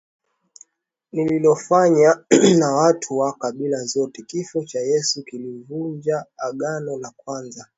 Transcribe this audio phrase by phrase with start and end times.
[1.11, 2.23] nililolifanya
[2.57, 7.67] na watu wa kabila zote Kifo cha Yesu kilivunja Agano la kwanza